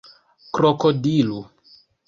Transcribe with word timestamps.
krokodilu 0.55 1.39